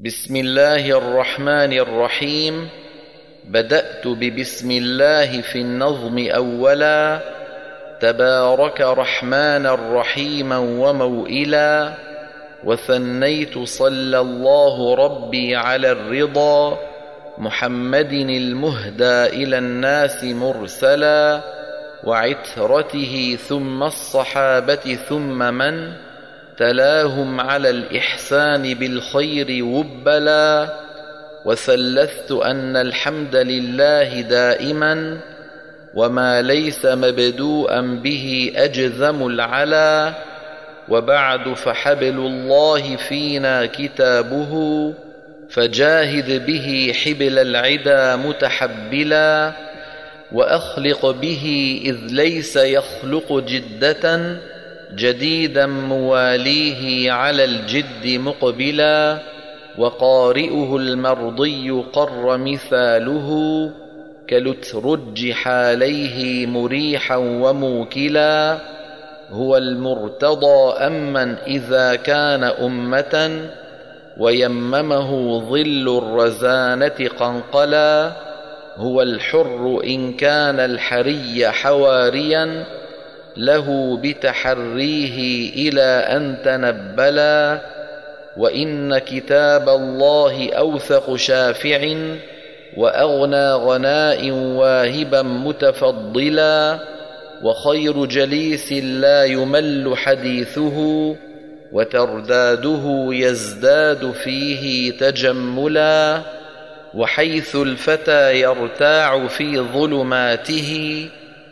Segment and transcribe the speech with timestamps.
[0.00, 2.68] بسم الله الرحمن الرحيم.
[3.44, 7.20] بدأت ببسم الله في النظم أولا.
[8.00, 11.94] تبارك رحمن رحيما وموئلا.
[12.64, 16.78] وثنيت صلى الله ربي على الرضا.
[17.38, 21.40] محمد المهدى إلى الناس مرسلا.
[22.04, 25.92] وعترته ثم الصحابة ثم من
[26.58, 30.68] تلاهم على الإحسان بالخير وبلا
[31.44, 35.20] وثلثت أن الحمد لله دائما
[35.94, 40.14] وما ليس مبدوءا به أجزم العلا
[40.88, 44.94] وبعد فحبل الله فينا كتابه
[45.50, 49.52] فجاهد به حبل العدا متحبلا
[50.32, 54.36] وأخلق به إذ ليس يخلق جدة
[54.96, 59.18] جديدا مواليه على الجد مقبلا
[59.78, 63.70] وقارئه المرضي قر مثاله
[64.30, 68.58] كلترج حاليه مريحا وموكلا
[69.30, 73.40] هو المرتضى أمن إذا كان أمة
[74.18, 78.12] ويممه ظل الرزانة قنقلا
[78.76, 82.64] هو الحر إن كان الحري حواريا
[83.36, 85.82] له بتحريه إلى
[86.16, 87.60] أن تنبلا
[88.36, 91.94] وإن كتاب الله أوثق شافع
[92.76, 96.78] وأغنى غناء واهبا متفضلا
[97.42, 101.16] وخير جليس لا يمل حديثه
[101.72, 106.20] وترداده يزداد فيه تجملا
[106.94, 111.00] وحيث الفتى يرتاع في ظلماته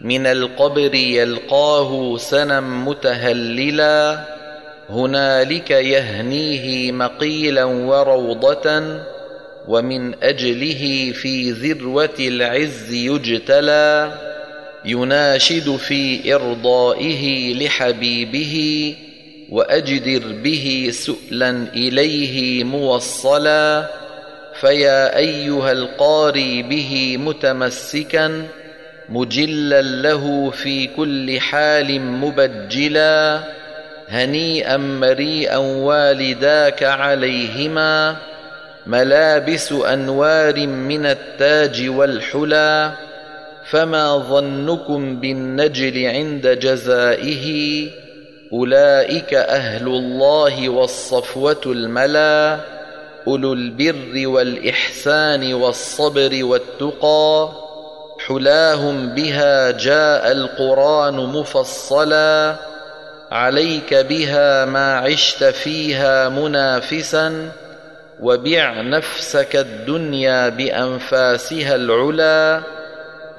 [0.00, 4.24] من القبر يلقاه سنا متهللا
[4.90, 8.98] هنالك يهنيه مقيلا وروضة
[9.68, 14.14] ومن أجله في ذروة العز يجتلى
[14.84, 18.94] يناشد في إرضائه لحبيبه
[19.50, 23.90] وأجدر به سؤلا إليه موصلا
[24.60, 28.46] فيا أيها القاري به متمسكا
[29.08, 33.44] مجلا له في كل حال مبجلا
[34.08, 38.16] هنيئا مريئا والداك عليهما
[38.86, 42.92] ملابس أنوار من التاج والحلى
[43.64, 47.88] فما ظنكم بالنجل عند جزائه
[48.52, 52.60] أولئك أهل الله والصفوة الملا
[53.26, 57.63] أولو البر والإحسان والصبر والتقى.
[58.26, 62.56] حلاهم بها جاء القرآن مفصلا
[63.32, 67.48] عليك بها ما عشت فيها منافسا
[68.20, 72.62] وبع نفسك الدنيا بأنفاسها العلا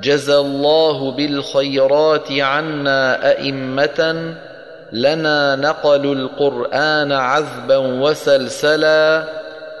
[0.00, 4.34] جزى الله بالخيرات عنا أئمة
[4.92, 9.24] لنا نقلوا القرآن عذبا وسلسلا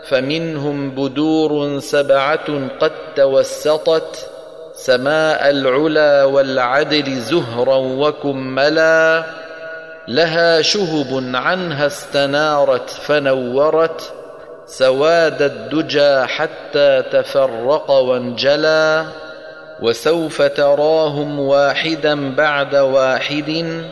[0.08, 4.30] فمنهم بدور سبعة قد توسطت
[4.84, 9.24] سماء العلا والعدل زهرا وكملا
[10.08, 14.12] لها شهب عنها استنارت فنورت
[14.66, 19.06] سواد الدجى حتى تفرق وانجلى
[19.82, 23.82] وسوف تراهم واحدا بعد واحد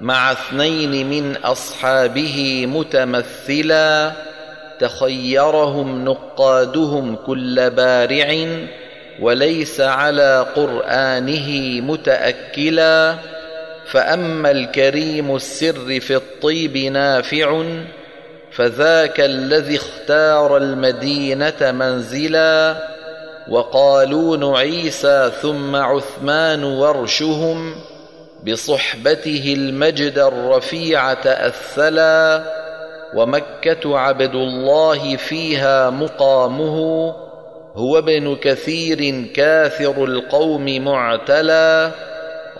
[0.00, 4.12] مع اثنين من أصحابه متمثلا
[4.80, 8.46] تخيرهم نقادهم كل بارع
[9.20, 13.14] وليس على قرآنه متأكلا
[13.86, 17.64] فأما الكريم السر في الطيب نافع
[18.52, 22.76] فذاك الذي اختار المدينة منزلا
[23.48, 27.74] وقالون عيسى ثم عثمان ورشهم
[28.46, 32.44] بصحبته المجد الرفيع تأثلا
[33.14, 37.25] ومكة عبد الله فيها مقامه
[37.76, 41.90] هو ابن كثير كاثر القوم معتلى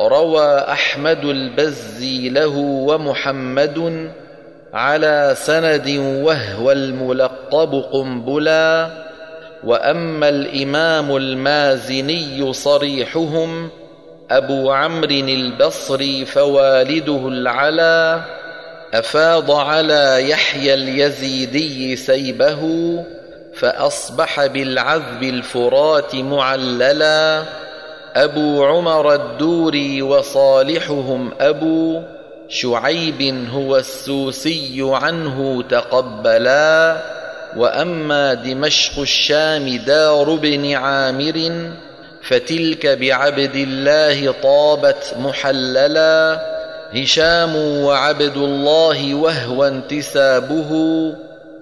[0.00, 4.08] روى أحمد البزي له ومحمد
[4.74, 8.90] على سند وهو الملقب قنبلا
[9.64, 13.68] وأما الإمام المازني صريحهم
[14.30, 18.20] أبو عمرو البصري فوالده العلا
[18.94, 22.62] أفاض على يحيى اليزيدي سيبه
[23.58, 27.44] فأصبح بالعذب الفرات معللا.
[28.14, 32.02] أبو عمر الدوري وصالحهم أبو
[32.48, 36.96] شعيب هو السوسي عنه تقبلا.
[37.56, 41.70] وأما دمشق الشام دار بن عامر
[42.28, 46.40] فتلك بعبد الله طابت محللا.
[46.94, 50.72] هشام وعبد الله وهو انتسابه.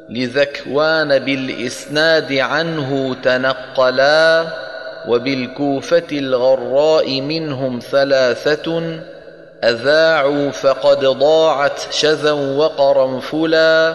[0.08, 4.46] لذكوان بالإسناد عنه تنقلا
[5.08, 8.98] وبالكوفة الغراء منهم ثلاثة
[9.64, 13.94] أذاعوا فقد ضاعت شذا وقرنفلا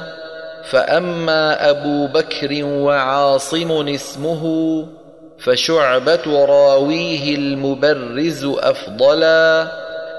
[0.70, 4.86] فأما أبو بكر وعاصم اسمه
[5.40, 9.68] فشعبة راويه المبرز أفضلا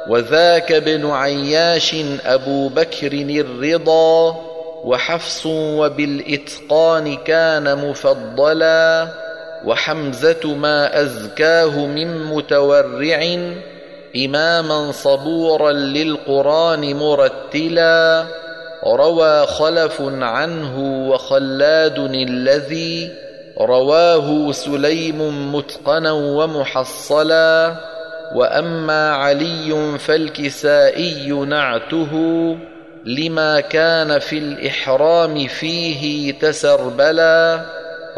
[0.09, 1.97] وذاك ابن عياش
[2.27, 4.50] أبو بكر الرضا
[4.85, 9.09] وحفص وبالإتقان كان مفضلا
[9.65, 13.39] وحمزة ما أزكاه من متورع
[14.17, 18.27] إماما صبورا للقرآن مرتلا.
[18.87, 23.13] روى خلف عنه وخلاد الذي
[23.61, 27.77] رواه سليم متقنا ومحصلا.
[28.35, 32.11] وأما علي فالكسائي نعته
[33.05, 37.61] لما كان في الإحرام فيه تسربلا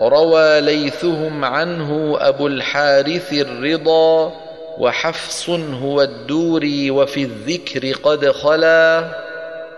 [0.00, 4.32] روى ليثهم عنه أبو الحارث الرضا
[4.78, 9.04] وحفص هو الدوري وفي الذكر قد خلا.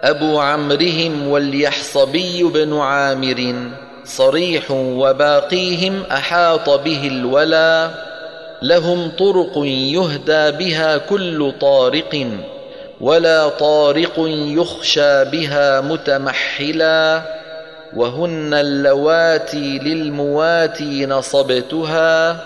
[0.02, 3.54] أبو عمرهم واليحصبي بن عامر
[4.04, 7.90] صريح وباقيهم أحاط به الولا.
[8.62, 12.26] لهم طرق يهدى بها كل طارق.
[13.00, 17.22] ولا طارق يخشى بها متمحلا
[17.96, 22.36] وهن اللواتي للمواتي نصبتها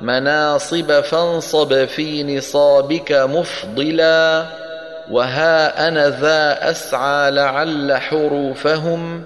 [0.00, 4.44] مناصب فانصب في نصابك مفضلا
[5.10, 9.24] وها أنا ذا أسعى لعل حروفهم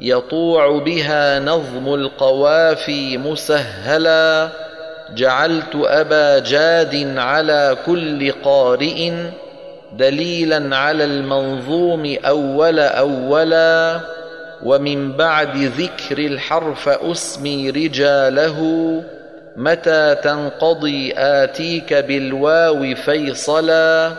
[0.00, 4.48] يطوع بها نظم القوافي مسهلا
[5.14, 9.12] جعلت أبا جاد على كل قارئ
[9.92, 14.00] دليلا على المنظوم أول اولا
[14.62, 19.02] ومن بعد ذكر الحرف أسمي رجاله
[19.56, 24.12] متى تنقضي آتيك بالواو فيصلا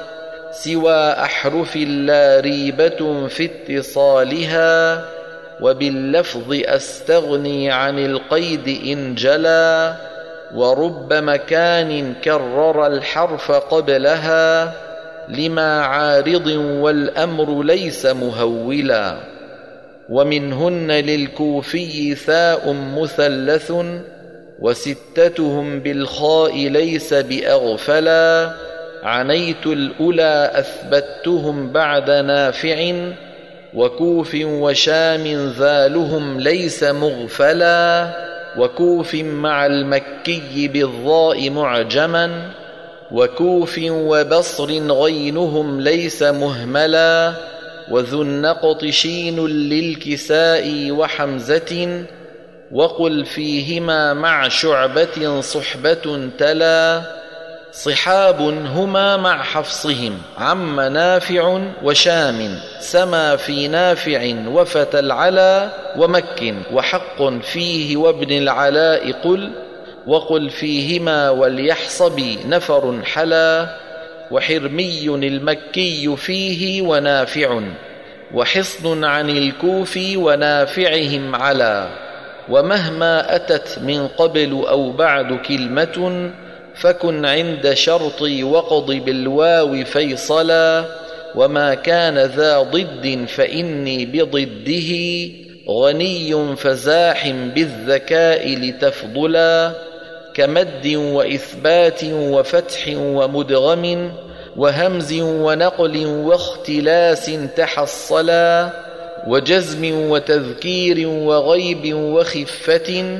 [0.51, 5.05] سوى أحرف لا ريبة في اتصالها
[5.61, 9.93] وباللفظ أستغني عن القيد إن جلا
[10.55, 14.73] ورب مكان كرر الحرف قبلها
[15.29, 19.17] لما عارض والأمر ليس مهولا
[20.09, 23.73] ومنهن للكوفي ثاء مثلث
[24.59, 28.53] وستتهم بالخاء ليس بأغفلا
[29.03, 32.93] عنيت الأولى أثبتهم بعد نافع
[33.73, 35.27] وكوف وشام
[35.59, 38.09] ذالهم ليس مغفلا
[38.57, 42.51] وكوف مع المكي بالضاء معجما
[43.11, 47.33] وكوف وبصر غينهم ليس مهملا
[47.91, 52.03] وذو النقط شين للكساء وحمزة
[52.71, 57.01] وقل فيهما مع شعبة صحبة تلا
[57.71, 67.97] صحاب هما مع حفصهم عم نافع وشام سما في نافع وفتى العلا ومك وحق فيه
[67.97, 69.51] وابن العلاء قل
[70.09, 73.75] وقل فيهما وليحصب نفر حلا
[74.31, 77.61] وحرمي المكي فيه ونافع
[78.33, 81.89] وحصن عن الكوف ونافعهم على
[82.49, 86.31] ومهما أتت من قبل أو بعد كلمة
[86.75, 90.85] فكن عند شرطي وقض بالواو فيصلا
[91.35, 94.91] وما كان ذا ضد فإني بضده
[95.69, 99.88] غني فزاح بالذكاء لتفضلا
[100.39, 104.11] كمد وإثبات وفتح ومدغم
[104.57, 108.69] وهمز ونقل واختلاس تحصلا
[109.27, 113.19] وجزم وتذكير وغيب وخفة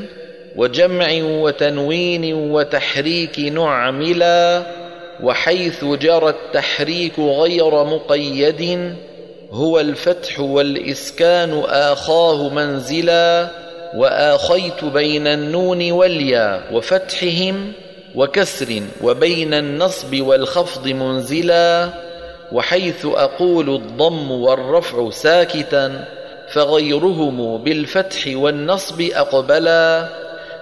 [0.56, 4.64] وجمع وتنوين وتحريك نعملا
[5.24, 8.94] وحيث جرى التحريك غير مقيد
[9.52, 13.50] هو الفتح والإسكان آخاه منزلا
[13.96, 17.72] وآخيت بين النون والياء وفتحهم
[18.16, 21.90] وكسر وبين النصب والخفض منزلا
[22.52, 26.06] وحيث أقول الضم والرفع ساكتا
[26.50, 30.08] فغيرهم بالفتح والنصب أقبلا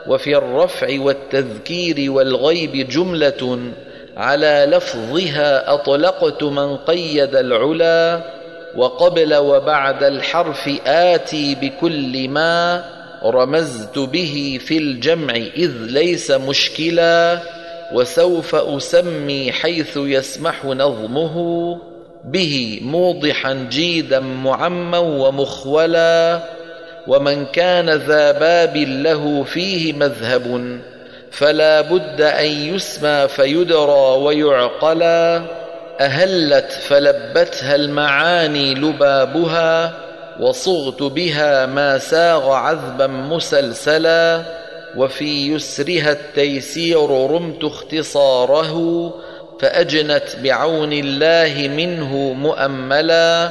[0.07, 3.59] وفي الرفع والتذكير والغيب جملة
[4.17, 8.21] على لفظها أطلقت من قيد العلا
[8.75, 12.83] وقبل وبعد الحرف آتي بكل ما
[13.23, 17.39] رمزت به في الجمع إذ ليس مشكلا
[17.93, 21.37] وسوف أسمي حيث يسمح نظمه
[22.25, 26.39] به موضحا جيدا معما ومخولا
[27.07, 30.79] ومن كان ذا باب له فيه مذهب
[31.31, 35.41] فلا بد أن يسمى فيدرى ويعقلا
[35.99, 39.93] أهلت فلبتها المعاني لبابها
[40.39, 44.43] وصغت بها ما ساغ عذبا مسلسلا
[44.95, 49.13] وفي يسرها التيسير رمت اختصاره
[49.59, 53.49] فأجنت بعون الله منه مؤملا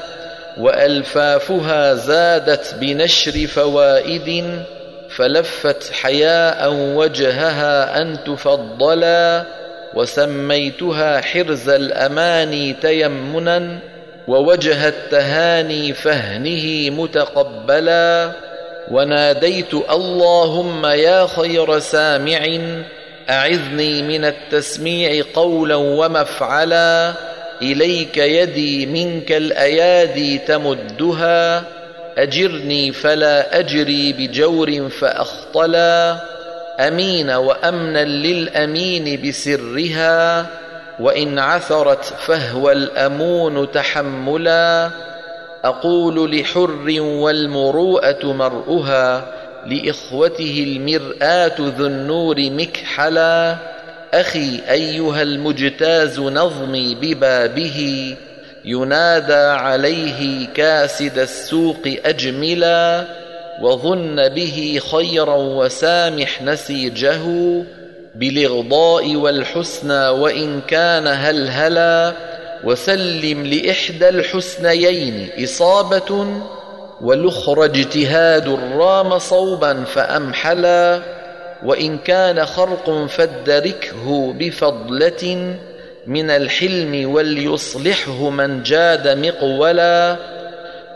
[0.58, 4.62] وألفافها زادت بنشر فوائد
[5.16, 9.44] فلفت حياء وجهها أن تفضلا
[9.94, 13.78] وسميتها حرز الأماني تيمنا
[14.28, 18.32] ووجه التهاني فهنه متقبلا.
[18.90, 22.46] وناديت اللهم يا خير سامع
[23.30, 27.12] أعذني من التسميع قولا ومفعلا.
[27.62, 31.64] إليك يدي منك الأيادي تمدها.
[32.18, 36.16] أجرني فلا أجري بجور فأخطلا.
[36.80, 40.46] أمين وأمنا للأمين بسرها.
[41.00, 44.90] وإن عثرت فهو الأمون تحملا
[45.64, 49.32] أقول لحر والمروءة مرؤها
[49.66, 53.56] لإخوته المرآة ذو النور مكحلا
[54.14, 58.14] أخي أيها المجتاز نظمي ببابه
[58.64, 63.04] ينادى عليه كاسد السوق أجملا
[63.62, 67.22] وظن به خيرا وسامح نسيجه
[68.18, 72.12] بالإغضاء والحسنى وإن كان هلهلا
[72.64, 76.26] وسلم لإحدى الحسنيين إصابة
[77.00, 81.00] والأخرى اجتهاد رام صوبا فأمحلا
[81.64, 85.54] وإن كان خرق فادركه بفضلة
[86.06, 90.16] من الحلم وليصلحه من جاد مقولا.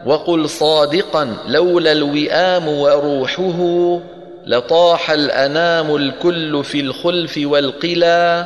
[0.07, 4.01] وقل صادقا لولا الوئام وروحه
[4.51, 8.45] لطاح الأنام الكل في الخلف والقلا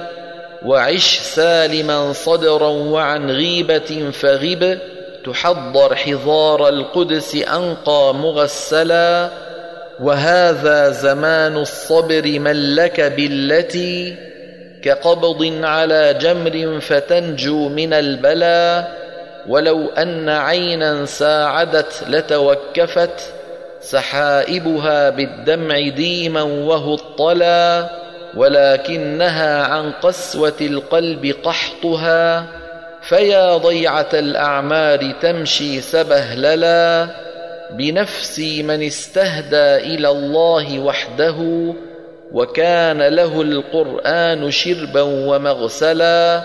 [0.65, 4.79] وعش سالما صدرا وعن غيبة فغب
[5.25, 9.31] تحضر حضار القدس أنقى مغسلا.
[10.01, 14.17] وهذا زمان الصبر من لك بالتي
[14.83, 18.89] كقبض على جمر فتنجو من البلا.
[19.49, 23.34] ولو أن عينا ساعدت لتوكفت
[23.91, 27.91] سحائبها بالدمع ديما وهو الطلا
[28.37, 32.47] ولكنها عن قسوة القلب قحطها
[33.03, 37.07] فيا ضيعة الأعمار تمشي سبهللا
[37.71, 41.73] بنفسي من استهدى إلى الله وحده
[42.33, 46.43] وكان له القرآن شربا ومغسلا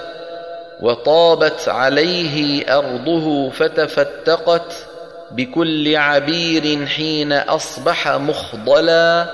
[0.82, 4.74] وطابت عليه أرضه فتفتقت
[5.32, 9.32] بكل عبير حين أصبح مخضلا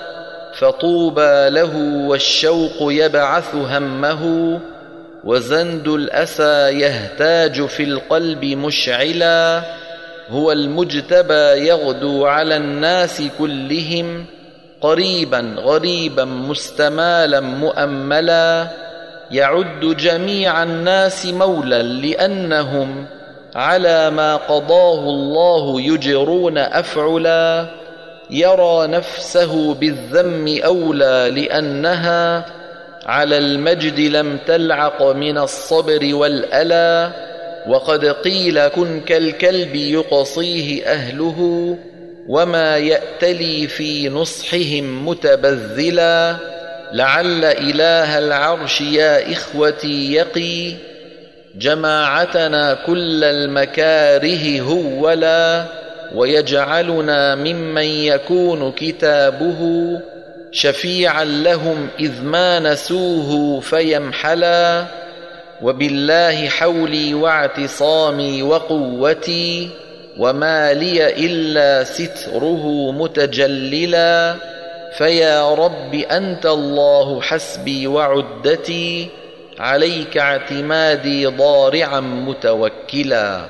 [0.54, 1.75] فطوبى له
[2.08, 4.60] والشوق يبعث همه
[5.24, 9.64] وزند الأسى يهتاج في القلب مشعلا
[10.30, 14.25] هو المجتبى يغدو على الناس كلهم
[14.82, 18.68] قريبا غريبا مستمالا مؤملا
[19.32, 23.06] يعد جميع الناس مولا لأنهم
[23.55, 27.65] على ما قضاه الله يجرون أفعلا
[28.29, 32.45] يرى نفسه بالذم أولى لأنها
[33.05, 37.12] على المجد لم تلعق من الصبر والألا
[37.67, 41.77] وقد قيل كن كالكلب يقصيه أهله
[42.27, 46.35] وما يأتلي في نصحهم متبذلا
[46.93, 50.74] لعل إله العرش يا إخوتي يقي
[51.57, 55.65] جماعتنا كل المكاره هولا
[56.15, 59.62] ويجعلنا ممن يكون كتابه
[60.51, 64.85] شفيعا لهم إذ ما نسوه فيمحلا
[65.62, 69.69] وبالله حولي واعتصامي وقوتي
[70.17, 74.35] وما لي إلا ستره متجللا
[74.97, 79.09] فيا رب أنت الله حسبي وعدتي
[79.59, 83.50] عليك اعتمادي ضارعا متوكلا.